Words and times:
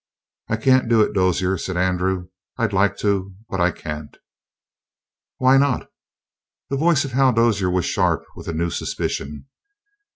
"I 0.49 0.55
can't 0.55 0.89
do 0.89 1.01
it, 1.01 1.13
Dozier," 1.13 1.59
said 1.59 1.77
Andrew. 1.77 2.29
"I'd 2.57 2.73
like 2.73 2.97
to. 3.01 3.35
But 3.51 3.61
I 3.61 3.69
can't!" 3.69 4.17
"Why 5.37 5.57
not?" 5.57 5.91
The 6.71 6.77
voice 6.77 7.05
of 7.05 7.11
Hal 7.11 7.33
Dozier 7.33 7.69
was 7.69 7.85
sharp 7.85 8.23
with 8.35 8.47
a 8.47 8.53
new 8.53 8.71
suspicion. 8.71 9.45